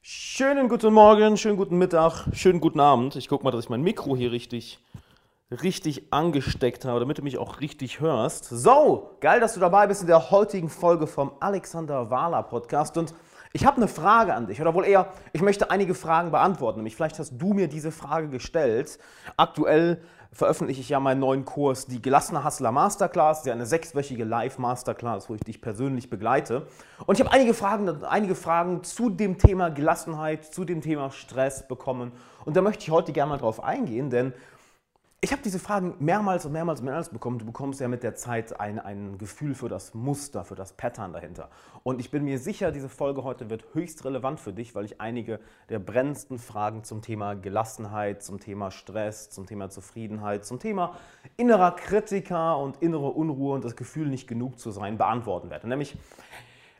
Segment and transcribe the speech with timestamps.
[0.00, 3.16] Schönen guten Morgen, schönen guten Mittag, schönen guten Abend.
[3.16, 4.78] Ich gucke mal, dass ich mein Mikro hier richtig,
[5.50, 8.44] richtig angesteckt habe, damit du mich auch richtig hörst.
[8.44, 12.96] So, geil, dass du dabei bist in der heutigen Folge vom Alexander Wahler Podcast.
[12.96, 13.12] Und
[13.52, 16.78] ich habe eine Frage an dich, oder wohl eher, ich möchte einige Fragen beantworten.
[16.78, 19.00] Nämlich, vielleicht hast du mir diese Frage gestellt.
[19.36, 20.00] Aktuell
[20.32, 23.38] veröffentliche ich ja meinen neuen Kurs, die Gelassene Hustler Masterclass.
[23.38, 26.66] Das ist ja eine sechswöchige Live-Masterclass, wo ich dich persönlich begleite.
[27.06, 31.66] Und ich habe einige Fragen, einige Fragen zu dem Thema Gelassenheit, zu dem Thema Stress
[31.66, 32.12] bekommen.
[32.44, 34.32] Und da möchte ich heute gerne mal drauf eingehen, denn
[35.20, 37.40] ich habe diese Fragen mehrmals und mehrmals und mehrmals bekommen.
[37.40, 41.12] Du bekommst ja mit der Zeit ein, ein Gefühl für das Muster, für das Pattern
[41.12, 41.50] dahinter.
[41.82, 45.00] Und ich bin mir sicher, diese Folge heute wird höchst relevant für dich, weil ich
[45.00, 50.94] einige der brennendsten Fragen zum Thema Gelassenheit, zum Thema Stress, zum Thema Zufriedenheit, zum Thema
[51.36, 55.66] innerer Kritiker und innere Unruhe und das Gefühl, nicht genug zu sein, beantworten werde.
[55.66, 55.96] Nämlich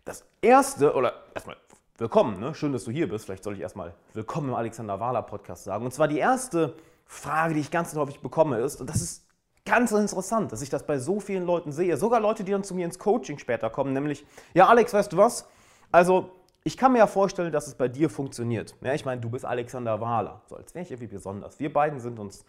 [0.04, 1.56] das erste, oder erstmal
[1.96, 2.54] willkommen, ne?
[2.54, 3.24] schön, dass du hier bist.
[3.24, 5.84] Vielleicht soll ich erstmal willkommen im Alexander Wahler Podcast sagen.
[5.84, 6.76] Und zwar die erste
[7.08, 9.26] Frage, die ich ganz häufig bekomme, ist, und das ist
[9.64, 12.74] ganz interessant, dass ich das bei so vielen Leuten sehe, sogar Leute, die dann zu
[12.74, 15.48] mir ins Coaching später kommen, nämlich, ja Alex, weißt du was?
[15.90, 16.30] Also,
[16.64, 18.76] ich kann mir ja vorstellen, dass es bei dir funktioniert.
[18.82, 21.58] Ja, ich meine, du bist Alexander Wahler, so als wäre ich irgendwie besonders.
[21.58, 22.44] Wir beiden sind uns,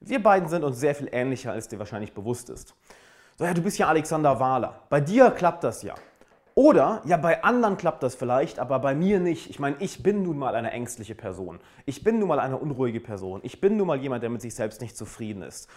[0.00, 2.74] wir beiden sind uns sehr viel ähnlicher, als dir wahrscheinlich bewusst ist.
[3.38, 4.82] So, ja, du bist ja Alexander Wahler.
[4.88, 5.94] Bei dir klappt das ja.
[6.54, 9.50] Oder, ja, bei anderen klappt das vielleicht, aber bei mir nicht.
[9.50, 11.60] Ich meine, ich bin nun mal eine ängstliche Person.
[11.86, 13.40] Ich bin nun mal eine unruhige Person.
[13.44, 15.68] Ich bin nun mal jemand, der mit sich selbst nicht zufrieden ist.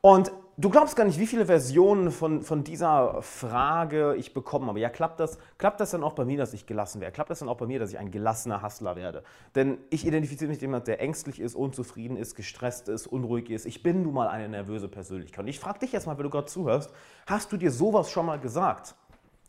[0.00, 4.78] Und du glaubst gar nicht, wie viele Versionen von, von dieser Frage ich bekommen habe.
[4.78, 7.12] Ja, klappt das, klappt das dann auch bei mir, dass ich gelassen werde?
[7.12, 9.24] Klappt das dann auch bei mir, dass ich ein gelassener Hustler werde?
[9.56, 13.66] Denn ich identifiziere mich mit jemand, der ängstlich ist, unzufrieden ist, gestresst ist, unruhig ist.
[13.66, 15.40] Ich bin nun mal eine nervöse Persönlichkeit.
[15.40, 16.92] Und ich frage dich jetzt mal, wenn du gerade zuhörst,
[17.26, 18.94] hast du dir sowas schon mal gesagt?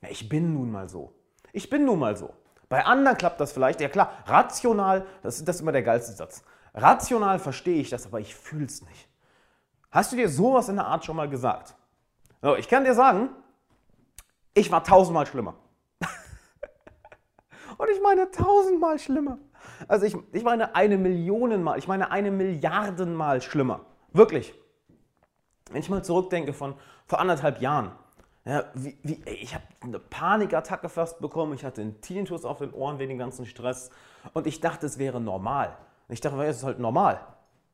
[0.01, 1.13] Ja, ich bin nun mal so.
[1.51, 2.33] Ich bin nun mal so.
[2.69, 3.81] Bei anderen klappt das vielleicht.
[3.81, 6.43] Ja klar, rational, das, das ist immer der geilste Satz.
[6.73, 9.09] Rational verstehe ich das, aber ich fühle es nicht.
[9.91, 11.75] Hast du dir sowas in der Art schon mal gesagt?
[12.41, 13.29] So, ich kann dir sagen,
[14.53, 15.55] ich war tausendmal schlimmer.
[17.77, 19.39] Und ich meine tausendmal schlimmer.
[19.87, 23.85] Also ich, ich meine eine Millionenmal, ich meine eine Milliardenmal schlimmer.
[24.11, 24.53] Wirklich.
[25.71, 26.75] Wenn ich mal zurückdenke von
[27.05, 27.91] vor anderthalb Jahren,
[28.45, 31.53] ja, wie, wie, ich habe eine Panikattacke fast bekommen.
[31.53, 33.89] Ich hatte einen Tinnitus auf den Ohren wegen dem ganzen Stress.
[34.33, 35.77] Und ich dachte, es wäre normal.
[36.07, 37.19] Ich dachte, es ist halt normal.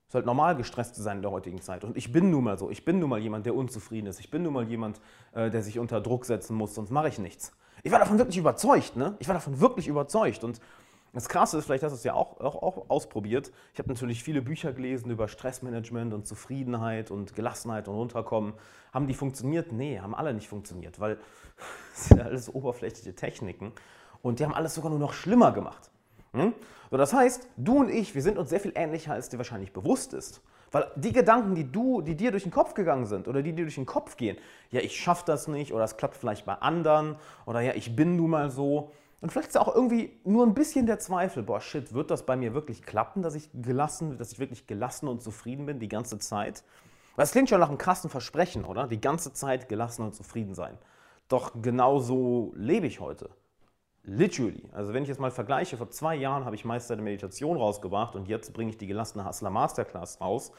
[0.08, 1.84] Es ist halt normal, gestresst zu sein in der heutigen Zeit.
[1.84, 2.70] Und ich bin nun mal so.
[2.70, 4.20] Ich bin nun mal jemand, der unzufrieden ist.
[4.20, 5.00] Ich bin nun mal jemand,
[5.34, 7.52] äh, der sich unter Druck setzen muss, sonst mache ich nichts.
[7.84, 8.96] Ich war davon wirklich überzeugt.
[8.96, 9.16] Ne?
[9.20, 10.44] Ich war davon wirklich überzeugt.
[10.44, 10.60] Und
[11.16, 13.54] das Krasse ist, vielleicht hast du es ja auch, auch, auch ausprobiert.
[13.74, 18.54] Ich habe natürlich viele Bücher gelesen über Stressmanagement und Zufriedenheit und Gelassenheit und Runterkommen.
[18.94, 19.72] Haben die funktioniert?
[19.72, 21.18] Nee, haben alle nicht funktioniert, weil
[21.94, 23.72] das sind alles oberflächliche Techniken
[24.22, 25.90] und die haben alles sogar nur noch schlimmer gemacht.
[26.34, 26.54] Hm?
[26.92, 29.72] So, das heißt, du und ich, wir sind uns sehr viel ähnlicher, als dir wahrscheinlich
[29.72, 30.42] bewusst ist.
[30.72, 33.64] Weil die Gedanken, die, du, die dir durch den Kopf gegangen sind oder die dir
[33.64, 34.38] durch den Kopf gehen,
[34.70, 37.16] ja, ich schaffe das nicht oder es klappt vielleicht bei anderen
[37.46, 38.92] oder ja, ich bin nun mal so,
[39.26, 42.36] und vielleicht ist auch irgendwie nur ein bisschen der Zweifel, boah, shit, wird das bei
[42.36, 46.20] mir wirklich klappen, dass ich gelassen, dass ich wirklich gelassen und zufrieden bin die ganze
[46.20, 46.64] Zeit?
[47.18, 48.86] Es klingt schon nach einem krassen Versprechen, oder?
[48.86, 50.78] Die ganze Zeit gelassen und zufrieden sein.
[51.28, 53.32] Doch genau so lebe ich heute.
[54.04, 54.70] Literally.
[54.74, 58.16] Also wenn ich jetzt mal vergleiche, vor zwei Jahren habe ich Meister der Meditation rausgebracht
[58.16, 60.52] und jetzt bringe ich die gelassene Hustler Masterclass raus.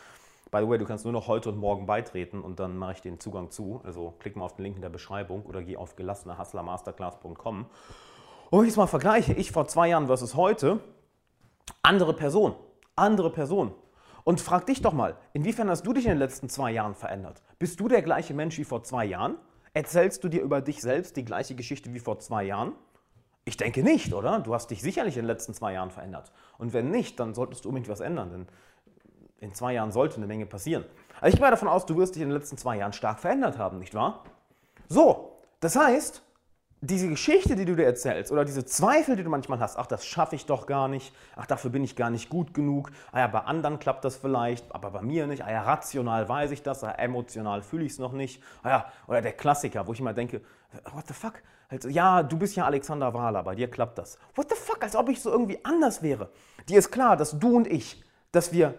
[0.50, 3.00] By the way, du kannst nur noch heute und morgen beitreten und dann mache ich
[3.00, 3.80] den Zugang zu.
[3.84, 7.66] Also klick mal auf den Link in der Beschreibung oder geh auf gelassenehustlermasterclass.com.
[8.50, 10.80] Und wenn ich es mal vergleiche, ich vor zwei Jahren versus heute,
[11.82, 12.54] andere Person,
[12.94, 13.74] andere Person.
[14.24, 17.42] Und frag dich doch mal, inwiefern hast du dich in den letzten zwei Jahren verändert?
[17.58, 19.36] Bist du der gleiche Mensch wie vor zwei Jahren?
[19.72, 22.72] Erzählst du dir über dich selbst die gleiche Geschichte wie vor zwei Jahren?
[23.44, 24.40] Ich denke nicht, oder?
[24.40, 26.32] Du hast dich sicherlich in den letzten zwei Jahren verändert.
[26.58, 28.46] Und wenn nicht, dann solltest du unbedingt was ändern, denn
[29.38, 30.84] in zwei Jahren sollte eine Menge passieren.
[31.20, 33.58] Also ich gehe davon aus, du wirst dich in den letzten zwei Jahren stark verändert
[33.58, 34.24] haben, nicht wahr?
[34.88, 36.22] So, das heißt,
[36.80, 40.04] diese Geschichte, die du dir erzählst oder diese Zweifel, die du manchmal hast, ach, das
[40.04, 43.26] schaffe ich doch gar nicht, ach, dafür bin ich gar nicht gut genug, ah ja,
[43.26, 46.84] bei anderen klappt das vielleicht, aber bei mir nicht, ah ja, rational weiß ich das,
[46.84, 50.12] ah, emotional fühle ich es noch nicht, ah ja, oder der Klassiker, wo ich immer
[50.12, 50.42] denke,
[50.92, 54.18] what the fuck, also, ja, du bist ja Alexander Wahler, bei dir klappt das.
[54.36, 56.30] What the fuck, als ob ich so irgendwie anders wäre.
[56.68, 58.78] Dir ist klar, dass du und ich, dass wir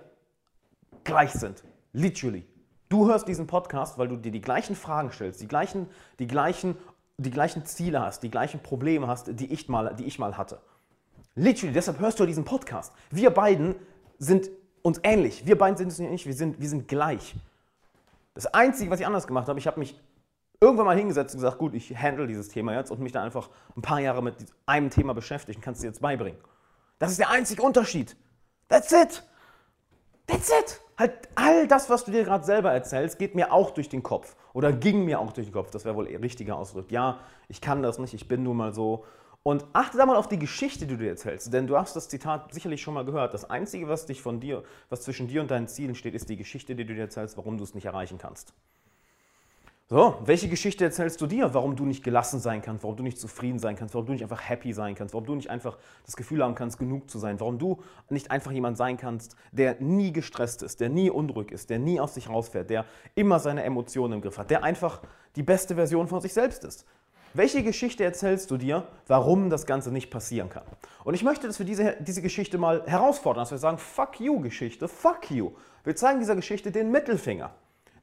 [1.03, 2.47] gleich sind, literally.
[2.89, 5.89] Du hörst diesen Podcast, weil du dir die gleichen Fragen stellst, die gleichen,
[6.19, 6.77] die gleichen
[7.17, 10.59] die gleichen Ziele hast, die gleichen Probleme hast, die ich mal, die ich mal hatte.
[11.35, 12.93] Literally, deshalb hörst du diesen Podcast.
[13.09, 13.75] Wir beiden
[14.19, 14.49] sind
[14.83, 15.45] uns ähnlich.
[15.45, 17.35] Wir beiden sind es nicht, wir sind, wir sind gleich.
[18.35, 19.99] Das Einzige, was ich anders gemacht habe, ich habe mich
[20.59, 23.49] irgendwann mal hingesetzt und gesagt, gut, ich handle dieses Thema jetzt und mich da einfach
[23.75, 24.35] ein paar Jahre mit
[24.65, 26.39] einem Thema beschäftigen, kannst du dir jetzt beibringen.
[26.99, 28.15] Das ist der einzige Unterschied.
[28.67, 29.23] That's it.
[30.27, 30.81] That's it.
[30.97, 34.35] Halt all das, was du dir gerade selber erzählst, geht mir auch durch den Kopf.
[34.53, 35.69] Oder ging mir auch durch den Kopf.
[35.69, 36.91] Das wäre wohl eher richtiger Ausdruck.
[36.91, 39.05] Ja, ich kann das nicht, ich bin nun mal so.
[39.43, 41.53] Und achte da mal auf die Geschichte, die du dir erzählst.
[41.53, 43.33] Denn du hast das Zitat sicherlich schon mal gehört.
[43.33, 46.35] Das Einzige, was dich von dir, was zwischen dir und deinen Zielen steht, ist die
[46.35, 48.53] Geschichte, die du dir erzählst, warum du es nicht erreichen kannst.
[49.89, 53.17] So, welche Geschichte erzählst du dir, warum du nicht gelassen sein kannst, warum du nicht
[53.17, 56.17] zufrieden sein kannst, warum du nicht einfach happy sein kannst, warum du nicht einfach das
[56.17, 60.11] Gefühl haben kannst, genug zu sein, warum du nicht einfach jemand sein kannst, der nie
[60.11, 62.83] gestresst ist, der nie unruhig ist, der nie aus sich rausfährt, der
[63.15, 65.01] immer seine Emotionen im Griff hat, der einfach
[65.37, 66.85] die beste Version von sich selbst ist.
[67.33, 70.65] Welche Geschichte erzählst du dir, warum das Ganze nicht passieren kann?
[71.05, 74.41] Und ich möchte, dass wir diese, diese Geschichte mal herausfordern, dass wir sagen, fuck you
[74.41, 75.51] Geschichte, fuck you.
[75.85, 77.51] Wir zeigen dieser Geschichte den Mittelfinger,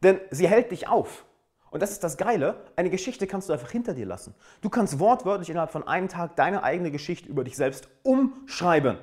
[0.03, 1.27] denn sie hält dich auf.
[1.75, 4.33] Und das ist das Geile, eine Geschichte kannst du einfach hinter dir lassen.
[4.61, 8.97] Du kannst wortwörtlich innerhalb von einem Tag deine eigene Geschichte über dich selbst umschreiben.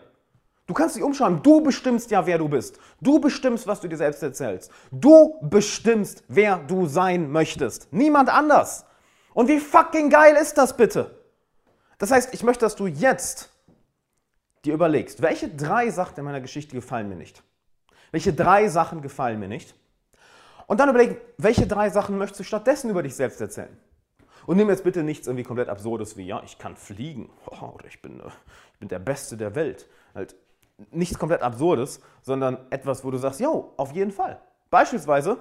[0.68, 1.44] Du kannst sie umschreiben.
[1.44, 2.80] Du bestimmst ja, wer du bist.
[3.02, 4.72] Du bestimmst, was du dir selbst erzählst.
[4.90, 7.92] Du bestimmst, wer du sein möchtest.
[7.92, 8.86] Niemand anders.
[9.34, 11.12] Und wie fucking geil ist das bitte?
[11.98, 13.50] Das heißt, ich möchte, dass du jetzt
[14.64, 17.44] dir überlegst, welche drei Sachen in meiner Geschichte gefallen mir nicht?
[18.12, 19.76] Welche drei Sachen gefallen mir nicht?
[20.72, 23.78] Und dann überlegen, welche drei Sachen möchtest du stattdessen über dich selbst erzählen?
[24.46, 28.02] Und nimm jetzt bitte nichts irgendwie komplett Absurdes wie, ja, ich kann fliegen oder ich
[28.02, 28.30] bin, äh,
[28.72, 29.90] ich bin der Beste der Welt.
[30.16, 30.34] Halt
[30.92, 34.40] nichts komplett Absurdes, sondern etwas, wo du sagst, jo, auf jeden Fall.
[34.70, 35.40] Beispielsweise,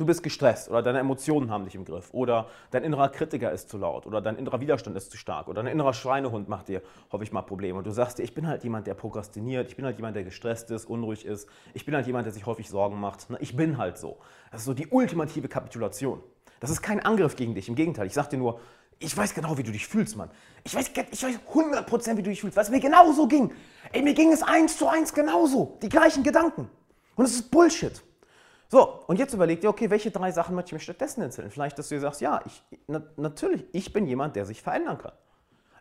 [0.00, 3.68] du bist gestresst oder deine Emotionen haben dich im Griff oder dein innerer Kritiker ist
[3.68, 6.82] zu laut oder dein innerer Widerstand ist zu stark oder dein innerer Schweinehund macht dir,
[7.20, 7.78] ich mal, Probleme.
[7.78, 10.24] Und du sagst dir, ich bin halt jemand, der prokrastiniert, ich bin halt jemand, der
[10.24, 13.26] gestresst ist, unruhig ist, ich bin halt jemand, der sich häufig Sorgen macht.
[13.40, 14.16] Ich bin halt so.
[14.50, 16.22] Das ist so die ultimative Kapitulation.
[16.60, 18.06] Das ist kein Angriff gegen dich, im Gegenteil.
[18.06, 18.60] Ich sag dir nur,
[18.98, 20.30] ich weiß genau, wie du dich fühlst, Mann.
[20.64, 23.52] Ich weiß, ich weiß 100% wie du dich fühlst, es mir genauso ging.
[23.92, 25.78] Ey, mir ging es eins zu eins genauso.
[25.82, 26.70] Die gleichen Gedanken.
[27.16, 28.02] Und es ist Bullshit.
[28.72, 31.50] So, und jetzt überleg dir, okay, welche drei Sachen möchte ich mir stattdessen erzählen?
[31.50, 34.96] Vielleicht, dass du dir sagst, ja, ich, na, natürlich, ich bin jemand, der sich verändern
[34.96, 35.10] kann.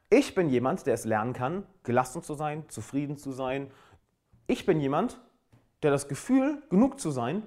[0.10, 3.70] Ich bin jemand, der es lernen kann, gelassen zu sein, zufrieden zu sein.
[4.48, 5.22] Ich bin jemand,
[5.84, 7.44] der das Gefühl, genug zu sein,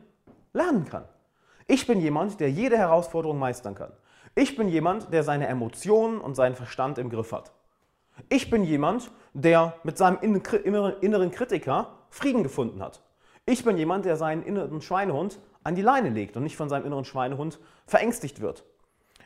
[0.52, 1.06] lernen kann.
[1.66, 3.92] Ich bin jemand, der jede Herausforderung meistern kann.
[4.36, 7.50] Ich bin jemand, der seine Emotionen und seinen Verstand im Griff hat.
[8.28, 13.01] Ich bin jemand, der mit seinem inneren Kritiker Frieden gefunden hat.
[13.44, 16.86] Ich bin jemand, der seinen inneren Schweinehund an die Leine legt und nicht von seinem
[16.86, 18.64] inneren Schweinehund verängstigt wird.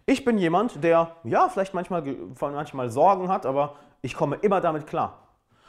[0.07, 2.03] Ich bin jemand, der ja vielleicht manchmal,
[2.41, 5.29] manchmal Sorgen hat, aber ich komme immer damit klar.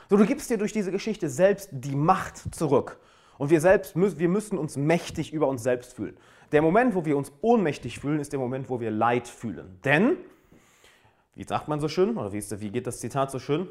[0.09, 2.99] So, du gibst dir durch diese Geschichte selbst die Macht zurück.
[3.37, 6.17] Und wir selbst, wir müssen uns mächtig über uns selbst fühlen.
[6.51, 9.79] Der Moment, wo wir uns ohnmächtig fühlen, ist der Moment, wo wir Leid fühlen.
[9.83, 10.17] Denn,
[11.35, 13.67] wie sagt man so schön, oder wie, ist, wie geht das Zitat so schön?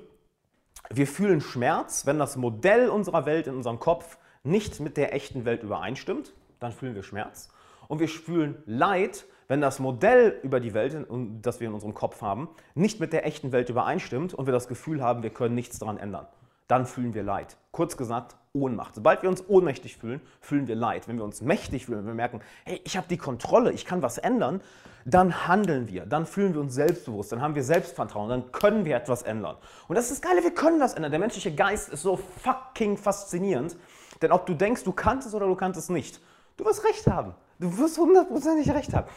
[0.91, 5.45] Wir fühlen Schmerz, wenn das Modell unserer Welt in unserem Kopf nicht mit der echten
[5.45, 7.51] Welt übereinstimmt, dann fühlen wir Schmerz.
[7.89, 10.97] Und wir fühlen Leid, wenn das Modell über die Welt,
[11.43, 14.69] das wir in unserem Kopf haben, nicht mit der echten Welt übereinstimmt und wir das
[14.69, 16.27] Gefühl haben, wir können nichts daran ändern.
[16.69, 17.57] Dann fühlen wir Leid.
[17.71, 18.95] Kurz gesagt, Ohnmacht.
[18.95, 21.09] Sobald wir uns ohnmächtig fühlen, fühlen wir Leid.
[21.09, 24.03] Wenn wir uns mächtig fühlen, wenn wir merken, hey, ich habe die Kontrolle, ich kann
[24.03, 24.63] was ändern,
[25.05, 28.97] dann handeln wir, dann fühlen wir uns selbstbewusst, dann haben wir Selbstvertrauen, dann können wir
[28.97, 29.57] etwas ändern.
[29.87, 31.13] Und das ist das Geile, wir können was ändern.
[31.13, 33.77] Der menschliche Geist ist so fucking faszinierend.
[34.23, 36.21] Denn ob du denkst, du kannst es oder du kannst es nicht,
[36.57, 37.35] du wirst recht haben.
[37.59, 39.09] Du wirst hundertprozentig recht haben.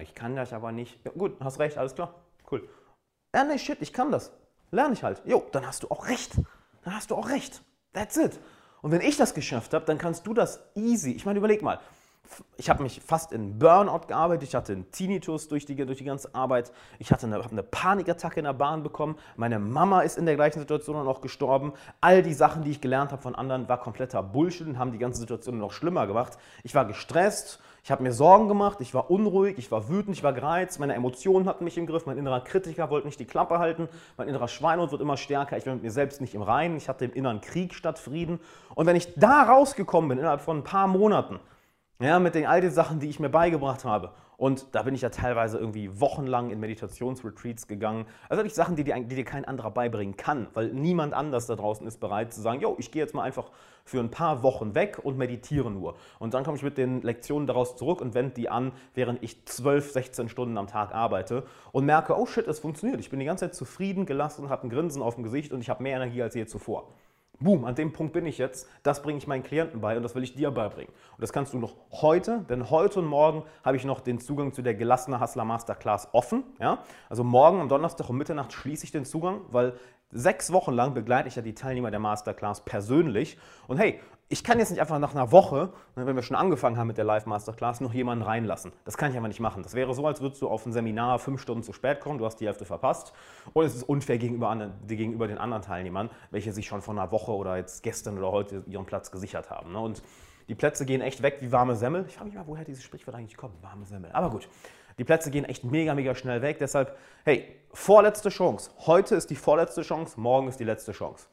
[0.00, 1.04] Ich kann das aber nicht.
[1.04, 2.14] Ja, gut, hast recht, alles klar.
[2.50, 2.68] Cool.
[3.34, 4.32] Ja, nee, shit, ich kann das.
[4.70, 5.22] Lerne ich halt.
[5.24, 6.32] Jo, dann hast du auch recht.
[6.84, 7.62] Dann hast du auch recht.
[7.92, 8.38] That's it.
[8.82, 11.12] Und wenn ich das geschafft habe, dann kannst du das easy.
[11.12, 11.80] Ich meine, überleg mal
[12.56, 16.04] ich habe mich fast in Burnout gearbeitet, ich hatte einen Tinnitus durch die, durch die
[16.04, 20.26] ganze Arbeit, ich hatte eine, eine Panikattacke in der Bahn bekommen, meine Mama ist in
[20.26, 21.72] der gleichen Situation noch gestorben.
[22.00, 24.98] All die Sachen, die ich gelernt habe von anderen, war kompletter Bullshit und haben die
[24.98, 26.38] ganze Situation noch schlimmer gemacht.
[26.62, 30.22] Ich war gestresst, ich habe mir Sorgen gemacht, ich war unruhig, ich war wütend, ich
[30.22, 33.58] war gereizt, meine Emotionen hatten mich im Griff, mein innerer Kritiker wollte nicht die Klappe
[33.58, 36.76] halten, mein innerer Schweinhund wird immer stärker, ich war mit mir selbst nicht im Reinen,
[36.76, 38.38] ich hatte im inneren Krieg statt Frieden.
[38.74, 41.40] Und wenn ich da rausgekommen bin, innerhalb von ein paar Monaten,
[42.00, 44.12] ja, mit den all den Sachen, die ich mir beigebracht habe.
[44.38, 48.06] Und da bin ich ja teilweise irgendwie wochenlang in Meditationsretreats gegangen.
[48.30, 51.56] Also wirklich Sachen, die dir, die dir kein anderer beibringen kann, weil niemand anders da
[51.56, 53.50] draußen ist bereit zu sagen, jo, ich gehe jetzt mal einfach
[53.84, 55.94] für ein paar Wochen weg und meditiere nur.
[56.18, 59.44] Und dann komme ich mit den Lektionen daraus zurück und wende die an, während ich
[59.44, 62.98] 12, 16 Stunden am Tag arbeite und merke, oh shit, es funktioniert.
[63.00, 65.68] Ich bin die ganze Zeit zufrieden, gelassen, habe ein Grinsen auf dem Gesicht und ich
[65.68, 66.88] habe mehr Energie als je zuvor.
[67.40, 68.68] Boom, an dem Punkt bin ich jetzt.
[68.82, 70.92] Das bringe ich meinen Klienten bei und das will ich dir beibringen.
[71.12, 74.52] Und das kannst du noch heute, denn heute und morgen habe ich noch den Zugang
[74.52, 76.44] zu der gelassene Hustler Masterclass offen.
[76.58, 76.84] Ja?
[77.08, 79.74] Also morgen am Donnerstag um Mitternacht schließe ich den Zugang, weil
[80.12, 83.38] Sechs Wochen lang begleite ich ja die Teilnehmer der Masterclass persönlich.
[83.68, 84.00] Und hey,
[84.32, 86.96] ich kann jetzt nicht einfach nach einer Woche, ne, wenn wir schon angefangen haben mit
[86.96, 88.70] der Live-Masterclass, noch jemanden reinlassen.
[88.84, 89.64] Das kann ich aber nicht machen.
[89.64, 92.24] Das wäre so, als würdest du auf ein Seminar fünf Stunden zu spät kommen, du
[92.24, 93.12] hast die Hälfte verpasst.
[93.54, 97.32] Und es ist unfair gegenüber, gegenüber den anderen Teilnehmern, welche sich schon vor einer Woche
[97.32, 99.72] oder jetzt gestern oder heute ihren Platz gesichert haben.
[99.72, 99.80] Ne?
[99.80, 100.00] Und
[100.48, 102.04] die Plätze gehen echt weg wie warme Semmel.
[102.06, 104.12] Ich frage mich mal, woher dieses Sprichwort eigentlich kommt, warme Semmel.
[104.12, 104.48] Aber gut,
[104.96, 106.58] die Plätze gehen echt mega, mega schnell weg.
[106.60, 108.70] Deshalb, hey, vorletzte Chance.
[108.86, 111.26] Heute ist die vorletzte Chance, morgen ist die letzte Chance.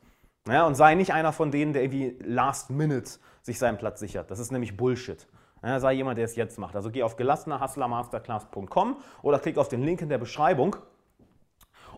[0.48, 3.12] Ja, und sei nicht einer von denen, der irgendwie last minute
[3.42, 4.32] sich seinen Platz sichert.
[4.32, 5.28] Das ist nämlich Bullshit.
[5.64, 6.76] Ja, sei jemand, der es jetzt macht.
[6.76, 10.76] Also geh auf gelassenerhustlermasterclass.com oder klick auf den Link in der Beschreibung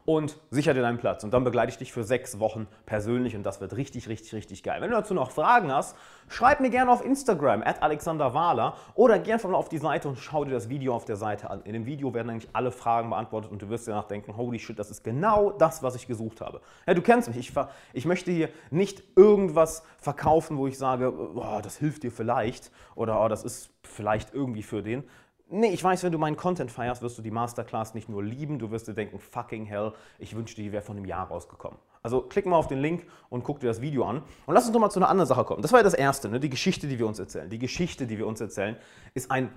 [0.10, 1.24] und sicher dir deinen Platz.
[1.24, 4.64] Und dann begleite ich dich für sechs Wochen persönlich und das wird richtig, richtig, richtig
[4.64, 4.82] geil.
[4.82, 5.96] Wenn du dazu noch Fragen hast,
[6.30, 10.18] schreib mir gerne auf Instagram, at Alexander Wahler oder einfach mal auf die Seite und
[10.18, 11.62] schau dir das Video auf der Seite an.
[11.62, 14.80] In dem Video werden eigentlich alle Fragen beantwortet und du wirst dir nachdenken, holy shit,
[14.80, 16.62] das ist genau das, was ich gesucht habe.
[16.88, 17.54] Ja, du kennst mich, ich,
[17.94, 23.24] ich möchte hier nicht irgendwas verkaufen, wo ich sage, oh, das hilft dir vielleicht oder
[23.24, 25.04] oh, das ist vielleicht irgendwie für den,
[25.52, 28.60] Nee, ich weiß, wenn du meinen Content feierst, wirst du die Masterclass nicht nur lieben,
[28.60, 31.80] du wirst dir denken, fucking hell, ich wünschte, die wäre von einem Jahr rausgekommen.
[32.04, 34.22] Also klick mal auf den Link und guck dir das Video an.
[34.46, 35.64] Und lass uns doch mal zu einer anderen Sache kommen.
[35.64, 36.40] Das war ja das Erste, ne?
[36.40, 37.50] die Geschichte, die wir uns erzählen.
[37.50, 38.78] Die Geschichte, die wir uns erzählen,
[39.16, 39.52] ist ein,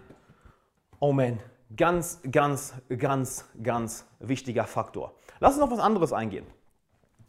[0.99, 1.39] oh man,
[1.77, 5.13] ganz, ganz, ganz, ganz wichtiger Faktor.
[5.41, 6.47] Lass uns auf was anderes eingehen.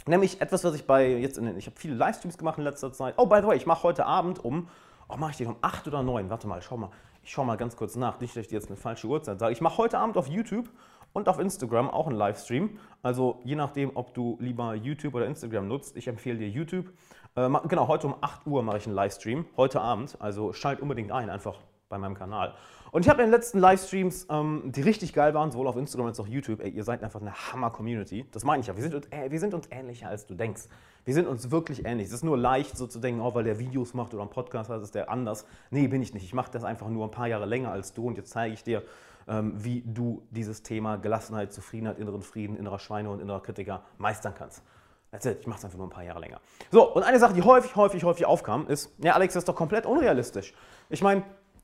[0.05, 2.93] Nämlich etwas, was ich bei jetzt in den, ich habe viele Livestreams gemacht in letzter
[2.93, 3.15] Zeit.
[3.17, 4.70] Oh, by the way, ich mache heute Abend um,
[5.10, 6.29] oh, mache ich den um 8 oder 9?
[6.29, 6.91] Warte mal, schau mal.
[7.23, 9.53] Ich schaue mal ganz kurz nach, nicht, dass ich jetzt eine falsche Uhrzeit sage.
[9.53, 10.69] Ich mache heute Abend auf YouTube
[11.13, 12.77] und auf Instagram auch einen Livestream.
[13.01, 15.95] Also je nachdem, ob du lieber YouTube oder Instagram nutzt.
[15.95, 16.87] Ich empfehle dir YouTube.
[17.35, 19.45] Äh, genau, heute um 8 Uhr mache ich einen Livestream.
[19.55, 20.17] Heute Abend.
[20.19, 21.55] Also schalt unbedingt ein, einfach
[21.87, 22.55] bei meinem Kanal.
[22.93, 26.09] Und ich habe in den letzten Livestreams, ähm, die richtig geil waren, sowohl auf Instagram
[26.09, 28.27] als auch YouTube, ey, ihr seid einfach eine Hammer-Community.
[28.31, 28.77] Das meine ich ja.
[28.77, 30.65] Wir sind, äh, wir sind uns ähnlicher, als du denkst.
[31.03, 32.09] Wir sind uns wirklich ähnlich.
[32.09, 34.69] Es ist nur leicht, so zu denken, oh, weil der Videos macht oder einen Podcast
[34.69, 35.47] hat, ist der anders.
[35.71, 36.23] Nee, bin ich nicht.
[36.23, 38.63] Ich mache das einfach nur ein paar Jahre länger als du und jetzt zeige ich
[38.63, 38.83] dir,
[39.27, 44.35] ähm, wie du dieses Thema Gelassenheit, Zufriedenheit, inneren Frieden, innerer Schweine und innerer Kritiker meistern
[44.38, 44.62] kannst.
[45.09, 45.39] That's it.
[45.41, 46.39] Ich mache es einfach nur ein paar Jahre länger.
[46.71, 49.55] So, und eine Sache, die häufig, häufig, häufig aufkam, ist, ja, Alex, das ist doch
[49.55, 50.53] komplett unrealistisch.
[50.89, 51.23] Ich meine,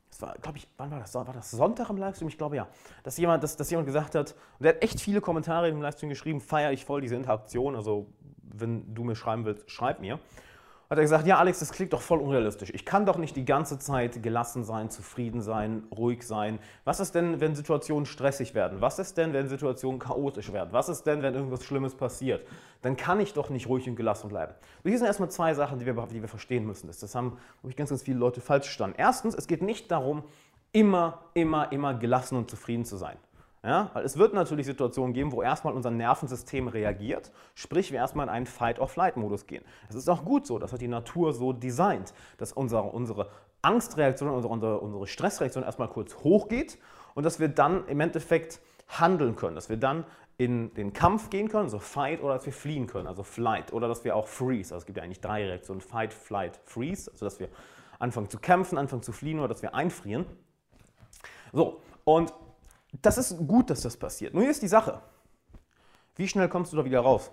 [0.10, 1.14] das war, glaube ich, wann war das?
[1.14, 2.28] War das Sonntag im Livestream?
[2.28, 2.68] Ich glaube ja.
[3.04, 6.10] Dass jemand, dass, dass jemand gesagt hat, und der hat echt viele Kommentare im Livestream
[6.10, 7.76] geschrieben, feiere ich voll diese Interaktion.
[7.76, 8.08] Also,
[8.42, 10.20] wenn du mir schreiben willst, schreib mir
[10.90, 12.72] hat er gesagt, ja Alex, das klingt doch voll unrealistisch.
[12.74, 16.58] Ich kann doch nicht die ganze Zeit gelassen sein, zufrieden sein, ruhig sein.
[16.84, 18.82] Was ist denn, wenn Situationen stressig werden?
[18.82, 20.70] Was ist denn, wenn Situationen chaotisch werden?
[20.72, 22.44] Was ist denn, wenn irgendwas Schlimmes passiert?
[22.82, 24.54] Dann kann ich doch nicht ruhig und gelassen bleiben.
[24.84, 26.88] So, hier sind erstmal zwei Sachen, die wir, die wir verstehen müssen.
[26.88, 28.96] Das, das haben, glaube ich, ganz, ganz viele Leute falsch verstanden.
[28.98, 30.24] Erstens, es geht nicht darum,
[30.72, 33.18] immer, immer, immer gelassen und zufrieden zu sein.
[33.62, 38.28] Ja, weil es wird natürlich Situationen geben, wo erstmal unser Nervensystem reagiert, sprich wir erstmal
[38.28, 39.66] in einen Fight-or-Flight-Modus gehen.
[39.90, 43.30] Es ist auch gut so, das hat die Natur so designt, dass unsere, unsere
[43.62, 46.78] Angstreaktion, unsere, unsere Stressreaktion erstmal kurz hochgeht
[47.16, 50.06] und dass wir dann im Endeffekt handeln können, dass wir dann
[50.38, 53.90] in den Kampf gehen können, also Fight, oder dass wir fliehen können, also Flight, oder
[53.90, 57.26] dass wir auch Freeze, also es gibt ja eigentlich drei Reaktionen, Fight, Flight, Freeze, also
[57.26, 57.50] dass wir
[58.00, 60.26] anfangen zu kämpfen, anfangen zu fliehen oder dass wir einfrieren.
[61.52, 62.34] So, und
[62.92, 64.34] das ist gut, dass das passiert.
[64.34, 65.02] Nur hier ist die Sache.
[66.16, 67.32] Wie schnell kommst du da wieder raus?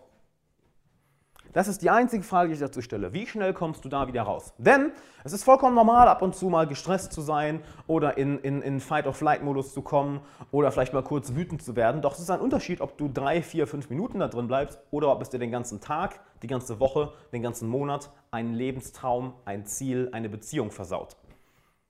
[1.56, 3.14] Das ist die einzige Frage, die ich dazu stelle.
[3.14, 4.52] Wie schnell kommst du da wieder raus?
[4.58, 4.92] Denn
[5.24, 8.78] es ist vollkommen normal, ab und zu mal gestresst zu sein oder in, in, in
[8.78, 10.20] Fight-or-Flight-Modus zu kommen
[10.50, 12.02] oder vielleicht mal kurz wütend zu werden.
[12.02, 15.10] Doch es ist ein Unterschied, ob du drei, vier, fünf Minuten da drin bleibst oder
[15.10, 19.64] ob es dir den ganzen Tag, die ganze Woche, den ganzen Monat einen Lebenstraum, ein
[19.64, 21.16] Ziel, eine Beziehung versaut.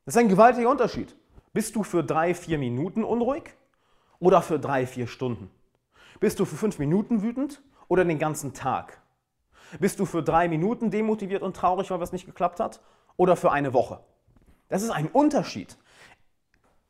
[0.05, 1.17] Das ist ein gewaltiger Unterschied.
[1.57, 3.45] Bist du für drei, vier Minuten unruhig
[4.19, 5.51] oder für drei, vier Stunden?
[6.21, 9.01] Bist du für fünf Minuten wütend oder den ganzen Tag?
[9.81, 12.83] Bist du für drei Minuten demotiviert und traurig, weil was nicht geklappt hat
[13.17, 14.01] oder für eine Woche?
[14.69, 15.79] Das ist ein Unterschied.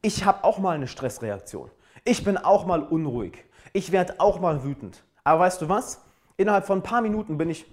[0.02, 1.70] Ich habe auch mal eine Stressreaktion.
[2.02, 3.44] Ich bin auch mal unruhig.
[3.72, 5.04] Ich werde auch mal wütend.
[5.22, 6.02] Aber weißt du was?
[6.38, 7.66] Innerhalb von ein paar Minuten bin ich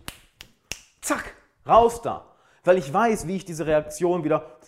[1.02, 1.34] zack,
[1.68, 2.26] raus da.
[2.64, 4.60] Weil ich weiß, wie ich diese Reaktion wieder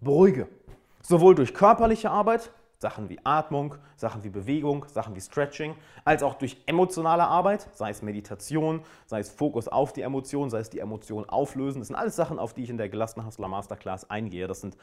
[0.00, 0.48] beruhige.
[1.08, 5.74] Sowohl durch körperliche Arbeit, Sachen wie Atmung, Sachen wie Bewegung, Sachen wie Stretching,
[6.04, 10.58] als auch durch emotionale Arbeit, sei es Meditation, sei es Fokus auf die Emotion, sei
[10.58, 11.78] es die Emotion auflösen.
[11.78, 14.46] Das sind alles Sachen, auf die ich in der Gelassen Hustler Masterclass eingehe.
[14.46, 14.76] Das sind,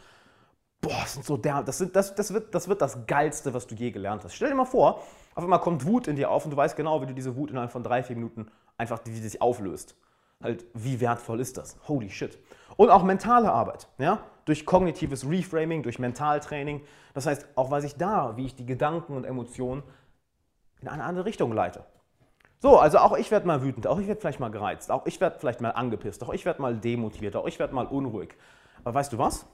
[0.81, 3.67] boah, das sind so der, das, sind, das, das, wird, das wird das Geilste, was
[3.67, 4.33] du je gelernt hast.
[4.33, 5.03] Stell dir mal vor,
[5.35, 7.51] auf einmal kommt Wut in dir auf und du weißt genau, wie du diese Wut
[7.51, 8.47] innerhalb von drei, vier Minuten
[8.79, 9.95] einfach, wie sie sich auflöst.
[10.41, 11.77] Halt, wie wertvoll ist das?
[11.87, 12.39] Holy shit.
[12.77, 14.23] Und auch mentale Arbeit, ja?
[14.45, 16.81] Durch kognitives Reframing, durch Mentaltraining.
[17.13, 19.83] Das heißt, auch weiß ich da, wie ich die Gedanken und Emotionen
[20.81, 21.83] in eine andere Richtung leite.
[22.59, 25.19] So, also auch ich werde mal wütend, auch ich werde vielleicht mal gereizt, auch ich
[25.19, 28.35] werde vielleicht mal angepisst, auch ich werde mal demotiviert, auch ich werde mal unruhig.
[28.83, 29.45] Aber weißt du was?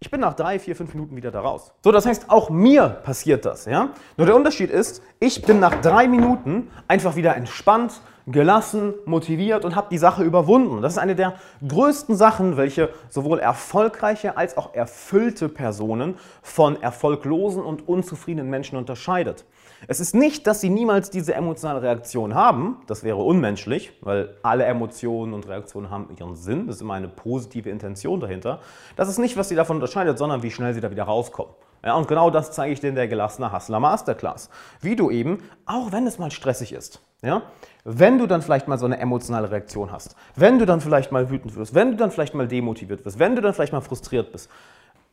[0.00, 1.72] Ich bin nach drei, vier, fünf Minuten wieder da raus.
[1.82, 3.90] So, das heißt, auch mir passiert das, ja?
[4.16, 9.74] Nur der Unterschied ist, ich bin nach drei Minuten einfach wieder entspannt, gelassen, motiviert und
[9.74, 10.82] habe die Sache überwunden.
[10.82, 11.34] Das ist eine der
[11.66, 19.44] größten Sachen, welche sowohl erfolgreiche als auch erfüllte Personen von erfolglosen und unzufriedenen Menschen unterscheidet.
[19.86, 24.64] Es ist nicht, dass sie niemals diese emotionale Reaktion haben, das wäre unmenschlich, weil alle
[24.64, 28.60] Emotionen und Reaktionen haben ihren Sinn, das ist immer eine positive Intention dahinter.
[28.96, 31.54] Das ist nicht, was sie davon unterscheidet, sondern wie schnell sie da wieder rauskommen.
[31.84, 34.50] Ja, und genau das zeige ich dir in der gelassene Hustler Masterclass.
[34.80, 37.42] Wie du eben, auch wenn es mal stressig ist, ja,
[37.84, 41.30] wenn du dann vielleicht mal so eine emotionale Reaktion hast, wenn du dann vielleicht mal
[41.30, 44.32] wütend wirst, wenn du dann vielleicht mal demotiviert wirst, wenn du dann vielleicht mal frustriert
[44.32, 44.50] bist,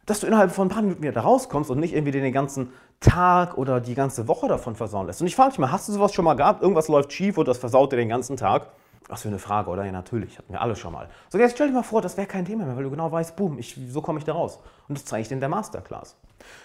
[0.05, 2.71] dass du innerhalb von ein paar Minuten wieder da rauskommst und nicht irgendwie den ganzen
[2.99, 5.21] Tag oder die ganze Woche davon versauen lässt.
[5.21, 6.61] Und ich frage dich mal, hast du sowas schon mal gehabt?
[6.61, 8.67] Irgendwas läuft schief und das versaut dir den ganzen Tag?
[9.07, 9.85] Was für eine Frage, oder?
[9.85, 11.09] Ja, natürlich, hatten wir alle schon mal.
[11.29, 13.35] So, jetzt stell dir mal vor, das wäre kein Thema mehr, weil du genau weißt,
[13.35, 14.59] boom, ich, so komme ich da raus.
[14.87, 16.15] Und das zeige ich dir in der Masterclass.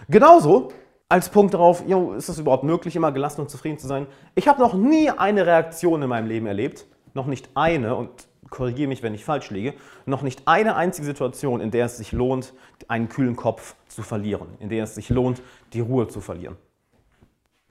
[0.08, 0.72] Genauso
[1.08, 4.06] als Punkt darauf, yo, ist es überhaupt möglich, immer gelassen und zufrieden zu sein?
[4.34, 8.10] Ich habe noch nie eine Reaktion in meinem Leben erlebt, noch nicht eine, und
[8.48, 9.74] korrigiere mich, wenn ich falsch liege,
[10.06, 12.52] noch nicht eine einzige Situation, in der es sich lohnt,
[12.88, 16.56] einen kühlen Kopf zu verlieren, in der es sich lohnt, die Ruhe zu verlieren.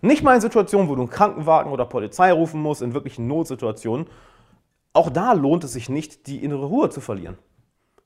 [0.02, 4.08] Nicht mal in Situationen, wo du einen Krankenwagen oder Polizei rufen musst, in wirklichen Notsituationen.
[4.94, 7.38] Auch da lohnt es sich nicht, die innere Ruhe zu verlieren.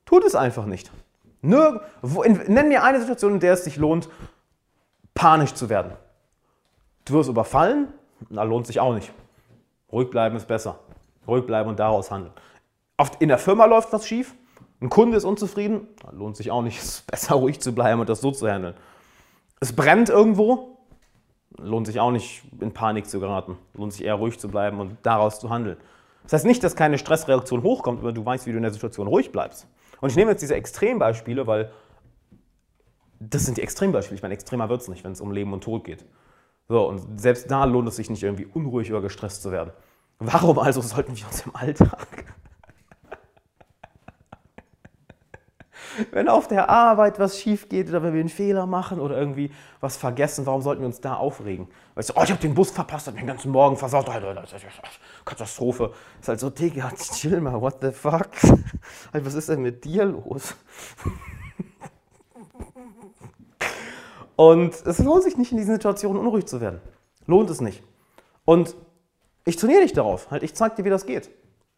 [0.05, 0.91] Tut es einfach nicht.
[1.43, 4.09] Nirg wo, in, nenn mir eine Situation, in der es sich lohnt,
[5.13, 5.91] panisch zu werden.
[7.05, 7.89] Du wirst überfallen,
[8.29, 9.11] da lohnt sich auch nicht.
[9.91, 10.79] Ruhig bleiben ist besser.
[11.27, 12.33] Ruhig bleiben und daraus handeln.
[12.97, 14.33] Oft in der Firma läuft was schief,
[14.81, 16.77] ein Kunde ist unzufrieden, lohnt sich auch nicht.
[16.81, 18.73] Es ist besser, ruhig zu bleiben und das so zu handeln.
[19.59, 20.77] Es brennt irgendwo,
[21.57, 23.57] lohnt sich auch nicht, in Panik zu geraten.
[23.73, 25.77] Lohnt sich eher ruhig zu bleiben und daraus zu handeln.
[26.23, 29.07] Das heißt nicht, dass keine Stressreaktion hochkommt, aber du weißt, wie du in der Situation
[29.07, 29.67] ruhig bleibst.
[30.03, 31.71] Und ich nehme jetzt diese Extrembeispiele, weil
[33.21, 34.17] das sind die Extrembeispiele.
[34.17, 36.05] Ich meine, extremer wird es nicht, wenn es um Leben und Tod geht.
[36.67, 39.71] So, und selbst da lohnt es sich nicht irgendwie unruhig oder gestresst zu werden.
[40.19, 42.35] Warum also sollten wir uns im Alltag
[46.11, 49.51] wenn auf der Arbeit was schief geht oder wenn wir einen Fehler machen oder irgendwie
[49.81, 51.67] was vergessen, warum sollten wir uns da aufregen?
[51.95, 54.09] Weißt du, oh, ich habe den Bus verpasst, habe den ganzen Morgen versaut,
[55.25, 55.93] Katastrophe.
[56.19, 58.29] Ist halt so, Digga, chill mal, what the fuck?
[59.11, 60.55] Was ist denn mit dir los?
[64.35, 66.81] Und es lohnt sich nicht, in diesen Situationen unruhig zu werden.
[67.27, 67.83] Lohnt es nicht.
[68.45, 68.75] Und
[69.45, 70.31] ich trainiere dich darauf.
[70.31, 71.29] Halt, ich zeige dir, wie das geht.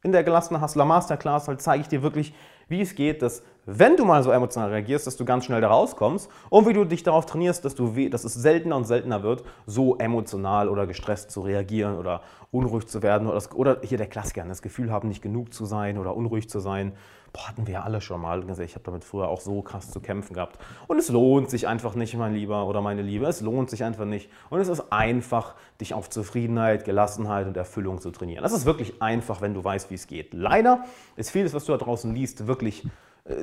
[0.03, 2.33] In der gelassenen Hustler Masterclass halt zeige ich dir wirklich,
[2.67, 5.69] wie es geht, dass wenn du mal so emotional reagierst, dass du ganz schnell da
[5.69, 9.43] rauskommst und wie du dich darauf trainierst, dass, du, dass es seltener und seltener wird,
[9.65, 14.07] so emotional oder gestresst zu reagieren oder unruhig zu werden oder, das, oder hier der
[14.07, 16.93] Klassiker, das Gefühl haben, nicht genug zu sein oder unruhig zu sein.
[17.33, 18.49] Boah, hatten wir ja alle schon mal.
[18.61, 20.57] Ich habe damit früher auch so krass zu kämpfen gehabt.
[20.87, 23.25] Und es lohnt sich einfach nicht, mein Lieber oder meine Liebe.
[23.25, 24.29] Es lohnt sich einfach nicht.
[24.49, 28.41] Und es ist einfach, dich auf Zufriedenheit, Gelassenheit und Erfüllung zu trainieren.
[28.41, 30.33] Das ist wirklich einfach, wenn du weißt, wie es geht.
[30.33, 30.85] Leider
[31.17, 32.87] ist vieles, was du da draußen liest, wirklich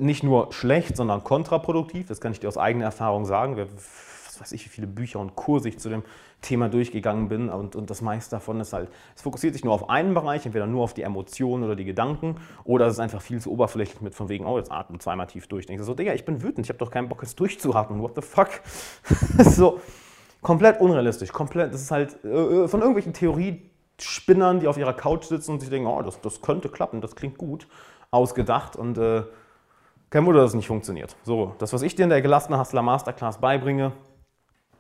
[0.01, 2.07] nicht nur schlecht, sondern kontraproduktiv.
[2.07, 3.57] Das kann ich dir aus eigener Erfahrung sagen.
[3.57, 6.05] Was weiß ich, wie viele Bücher und Kurse ich zu dem
[6.40, 7.49] Thema durchgegangen bin.
[7.49, 10.66] Und, und das meiste davon ist halt, es fokussiert sich nur auf einen Bereich, entweder
[10.66, 14.14] nur auf die Emotionen oder die Gedanken, oder es ist einfach viel zu oberflächlich mit
[14.14, 15.66] von wegen, oh, jetzt atmen zweimal tief durch.
[15.66, 18.03] Denkst du so, Digga, ich bin wütend, ich habe doch keinen Bock, jetzt durchzuatmen.
[18.03, 18.49] What the fuck?
[19.38, 19.81] so,
[20.42, 21.33] komplett unrealistisch.
[21.33, 25.71] Komplett, das ist halt äh, von irgendwelchen Theoriespinnern, die auf ihrer Couch sitzen und sich
[25.71, 27.68] denken, oh, das, das könnte klappen, das klingt gut,
[28.11, 29.23] ausgedacht und äh,
[30.12, 31.16] kein Wunder, dass es nicht funktioniert.
[31.22, 33.92] So, das, was ich dir in der gelassenen Hustler Masterclass beibringe,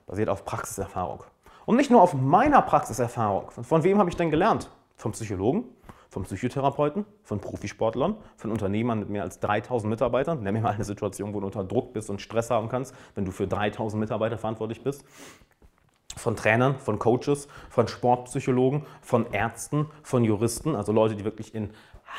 [0.06, 1.24] basiert auf Praxiserfahrung.
[1.64, 3.50] Und nicht nur auf meiner Praxiserfahrung.
[3.50, 4.68] Von wem habe ich denn gelernt?
[4.94, 5.64] Von Psychologen,
[6.10, 10.42] von Psychotherapeuten, von Profisportlern, von Unternehmern mit mehr als 3000 Mitarbeitern.
[10.42, 13.24] Nimm mir mal eine Situation, wo du unter Druck bist und Stress haben kannst, wenn
[13.24, 15.02] du für 3000 Mitarbeiter verantwortlich bist.
[16.14, 21.70] Von Trainern, von Coaches, von Sportpsychologen, von Ärzten, von Juristen, also Leute, die wirklich in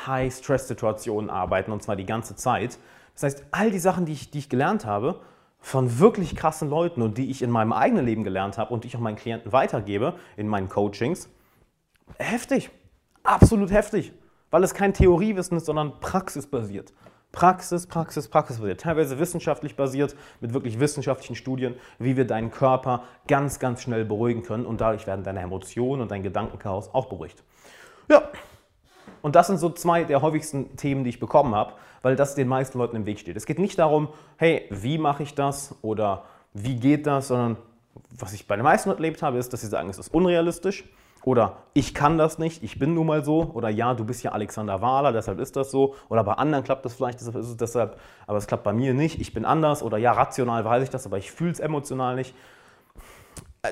[0.04, 2.80] High-Stress-Situationen arbeiten und zwar die ganze Zeit.
[3.14, 5.20] Das heißt, all die Sachen, die ich, die ich gelernt habe,
[5.60, 8.88] von wirklich krassen Leuten und die ich in meinem eigenen Leben gelernt habe und die
[8.88, 11.30] ich auch meinen Klienten weitergebe in meinen Coachings,
[12.18, 12.70] heftig,
[13.22, 14.12] absolut heftig,
[14.50, 16.92] weil es kein Theoriewissen ist, sondern praxisbasiert.
[17.32, 18.80] Praxis, Praxis, Praxis basiert.
[18.80, 24.42] Teilweise wissenschaftlich basiert, mit wirklich wissenschaftlichen Studien, wie wir deinen Körper ganz, ganz schnell beruhigen
[24.42, 27.42] können und dadurch werden deine Emotionen und dein Gedankenchaos auch beruhigt.
[28.08, 28.28] Ja,
[29.22, 31.72] und das sind so zwei der häufigsten Themen, die ich bekommen habe,
[32.04, 33.34] weil das den meisten Leuten im Weg steht.
[33.36, 37.56] Es geht nicht darum, hey, wie mache ich das oder wie geht das, sondern
[38.10, 40.84] was ich bei den meisten erlebt habe, ist, dass sie sagen, es ist unrealistisch
[41.24, 43.50] Oder ich kann das nicht, ich bin nun mal so.
[43.54, 45.94] Oder ja, du bist ja Alexander Wahler, deshalb ist das so.
[46.10, 48.92] Oder bei anderen klappt das vielleicht, deshalb ist es deshalb, aber es klappt bei mir
[48.92, 49.82] nicht, ich bin anders.
[49.82, 52.34] Oder ja, rational weiß ich das, aber ich fühle es emotional nicht.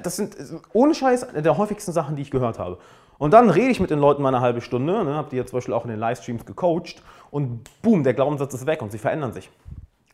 [0.03, 0.35] Das sind
[0.73, 2.79] ohne Scheiß der häufigsten Sachen, die ich gehört habe.
[3.19, 5.47] Und dann rede ich mit den Leuten mal eine halbe Stunde, ne, habe die ja
[5.47, 8.99] zum Beispiel auch in den Livestreams gecoacht und boom, der Glaubenssatz ist weg und sie
[8.99, 9.51] verändern sich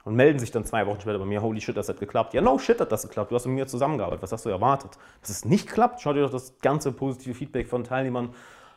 [0.05, 2.33] und melden sich dann zwei Wochen später bei mir, holy shit, das hat geklappt.
[2.35, 4.93] Ja, no shit hat das geklappt, du hast mit mir zusammengearbeitet, was hast du erwartet?
[5.21, 8.31] Dass es nicht klappt, schau dir doch das ganze positive Feedback von Teilnehmern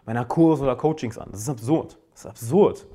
[0.05, 1.29] meiner Kurse oder Coachings an.
[1.31, 2.85] Das ist absurd, das ist absurd.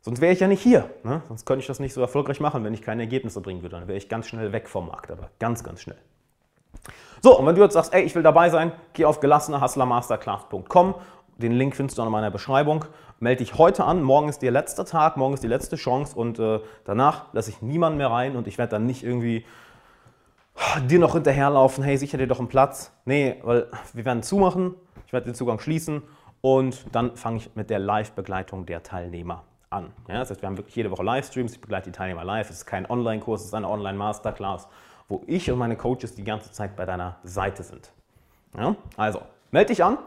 [0.00, 1.22] Sonst wäre ich ja nicht hier, ne?
[1.28, 3.76] sonst könnte ich das nicht so erfolgreich machen, wenn ich keine Ergebnisse bringen würde.
[3.76, 5.98] Dann wäre ich ganz schnell weg vom Markt, aber ganz, ganz schnell.
[7.20, 10.94] So, und wenn du jetzt sagst, ey, ich will dabei sein, geh auf gelassenerhustlermasterclass.com.
[11.38, 12.84] Den Link findest du in meiner Beschreibung
[13.22, 16.40] melde dich heute an, morgen ist der letzte Tag, morgen ist die letzte Chance und
[16.40, 19.46] äh, danach lasse ich niemanden mehr rein und ich werde dann nicht irgendwie
[20.88, 22.92] dir noch hinterherlaufen, hey, sicher dir doch einen Platz.
[23.04, 24.74] Nee, weil wir werden zumachen,
[25.06, 26.02] ich werde den Zugang schließen
[26.40, 29.92] und dann fange ich mit der Live-Begleitung der Teilnehmer an.
[30.08, 32.56] Ja, das heißt, wir haben wirklich jede Woche Livestreams, ich begleite die Teilnehmer live, es
[32.56, 34.66] ist kein Online-Kurs, es ist eine Online-Masterclass,
[35.08, 37.92] wo ich und meine Coaches die ganze Zeit bei deiner Seite sind.
[38.56, 39.98] Ja, also, melde dich an.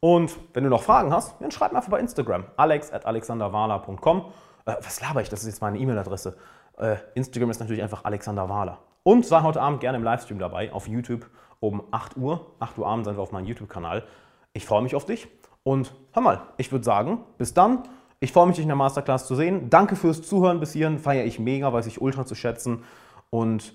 [0.00, 2.44] Und wenn du noch Fragen hast, dann schreib mir einfach bei Instagram.
[2.56, 4.32] alex at alexanderwala.com.
[4.64, 5.28] Äh, was laber ich?
[5.28, 6.36] Das ist jetzt meine E-Mail-Adresse.
[6.78, 8.78] Äh, Instagram ist natürlich einfach Alexander Wahler.
[9.04, 11.28] Und sei heute Abend gerne im Livestream dabei auf YouTube
[11.60, 12.46] um 8 Uhr.
[12.58, 14.04] 8 Uhr Abend sind wir auf meinem YouTube-Kanal.
[14.52, 15.28] Ich freue mich auf dich.
[15.62, 17.84] Und hör mal, ich würde sagen, bis dann.
[18.18, 19.70] Ich freue mich, dich in der Masterclass zu sehen.
[19.70, 20.98] Danke fürs Zuhören bis hierhin.
[20.98, 22.84] Feiere ich mega, weiß ich ultra zu schätzen.
[23.30, 23.74] Und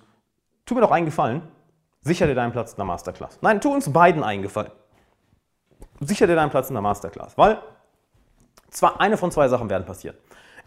[0.67, 1.41] tu mir doch einen Gefallen.
[2.01, 3.39] Sicher dir deinen Platz in der Masterclass.
[3.41, 4.71] Nein, tu uns beiden einen Gefallen
[5.99, 7.59] sicher dir deinen Platz in der Masterclass, weil
[8.69, 10.17] zwar eine von zwei Sachen werden passieren.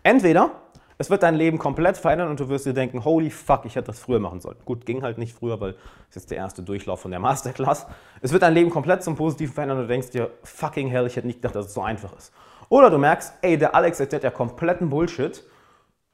[0.03, 0.53] Entweder
[0.99, 3.87] es wird dein Leben komplett verändern und du wirst dir denken, holy fuck, ich hätte
[3.87, 4.59] das früher machen sollen.
[4.67, 5.75] Gut, ging halt nicht früher, weil
[6.11, 7.87] es ist der erste Durchlauf von der Masterclass.
[8.21, 11.17] Es wird dein Leben komplett zum Positiven verändern und du denkst dir, fucking hell, ich
[11.17, 12.33] hätte nicht gedacht, dass es so einfach ist.
[12.69, 15.43] Oder du merkst, ey, der Alex erzählt ja kompletten Bullshit,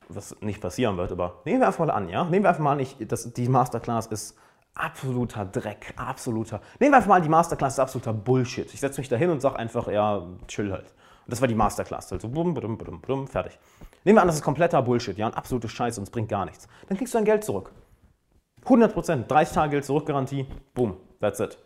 [0.08, 2.24] was nicht passieren wird, aber nehmen wir einfach mal an, ja?
[2.24, 4.36] Nehmen wir einfach mal an, ich, das, die Masterclass ist
[4.74, 6.60] absoluter Dreck, absoluter.
[6.78, 8.72] Nehmen wir einfach mal die Masterclass, ist absoluter Bullshit.
[8.72, 10.94] Ich setze mich da hin und sage einfach, ja, chill halt.
[11.24, 13.58] Und das war die Masterclass, also bum, bum, bum, bum, fertig.
[14.04, 16.44] Nehmen wir an, das ist kompletter Bullshit, ja, und absolute Scheiße und es bringt gar
[16.44, 16.68] nichts.
[16.88, 17.72] Dann kriegst du dein Geld zurück.
[18.64, 21.58] 100%, 30 Tage Geld zurück-Garantie, boom, that's it.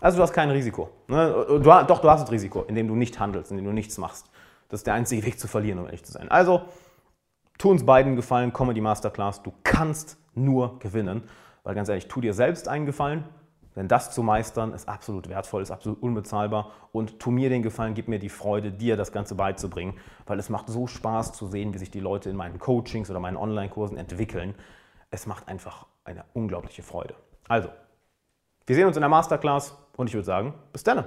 [0.00, 0.90] Also du hast kein Risiko.
[1.08, 1.46] Ne?
[1.48, 4.30] Du, doch, du hast ein Risiko, indem du nicht handelst, indem du nichts machst.
[4.68, 6.28] Das ist der einzige Weg zu verlieren, um ehrlich zu sein.
[6.30, 6.62] Also,
[7.58, 9.42] tu uns beiden Gefallen, komme die Masterclass.
[9.42, 11.22] Du kannst nur gewinnen.
[11.62, 13.24] Weil ganz ehrlich, tu dir selbst einen Gefallen,
[13.74, 16.70] denn das zu meistern ist absolut wertvoll, ist absolut unbezahlbar.
[16.92, 19.94] Und tu mir den Gefallen, gib mir die Freude, dir das Ganze beizubringen,
[20.26, 23.20] weil es macht so Spaß zu sehen, wie sich die Leute in meinen Coachings oder
[23.20, 24.54] meinen Online-Kursen entwickeln.
[25.10, 27.14] Es macht einfach eine unglaubliche Freude.
[27.48, 27.68] Also,
[28.66, 31.04] wir sehen uns in der Masterclass und ich würde sagen, bis dann.